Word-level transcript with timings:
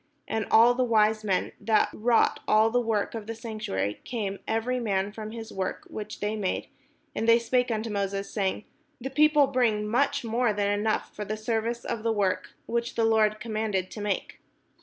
And 0.27 0.47
all 0.49 0.73
the 0.73 0.83
wise 0.83 1.23
men, 1.23 1.51
that 1.61 1.91
wrought 1.93 2.39
all 2.47 2.71
the 2.71 2.81
work 2.81 3.13
of 3.13 3.27
the 3.27 3.35
sanctuary, 3.35 4.01
came 4.03 4.39
every 4.47 4.79
man 4.79 5.11
from 5.11 5.29
his 5.29 5.53
work 5.53 5.83
which 5.91 6.21
they 6.21 6.35
made; 6.35 6.69
and 7.13 7.29
they 7.29 7.37
spake 7.37 7.69
unto 7.69 7.91
Moses, 7.91 8.27
saying: 8.33 8.65
"The 8.99 9.11
people 9.11 9.45
bring 9.45 9.87
much 9.87 10.23
more 10.23 10.53
than 10.53 10.71
enough 10.71 11.13
for 11.15 11.23
the 11.23 11.37
service 11.37 11.85
of 11.85 12.01
the 12.01 12.11
work, 12.11 12.53
which 12.65 12.95
the 12.95 13.05
Lord 13.05 13.39
commanded 13.39 13.91
to 13.91 14.01
make." 14.01 14.39